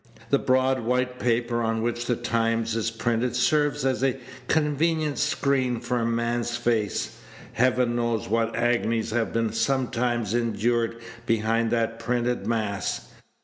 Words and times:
The 0.31 0.39
broad 0.39 0.79
white 0.79 1.19
paper 1.19 1.61
on 1.61 1.83
which 1.83 2.07
the 2.07 2.15
Times 2.15 2.75
is 2.75 2.89
printed 2.89 3.35
serves 3.35 3.85
as 3.85 4.03
a 4.03 4.19
convenient 4.47 5.19
screen 5.19 5.79
for 5.79 5.99
a 5.99 6.07
man's 6.07 6.57
face. 6.57 7.19
Heaven 7.53 7.97
knows 7.97 8.27
what 8.27 8.55
agonies 8.55 9.11
have 9.11 9.31
been 9.31 9.53
sometimes 9.53 10.33
endured 10.33 10.97
behind 11.27 11.69
that 11.69 11.99
printed 11.99 12.47
mass. 12.47 13.09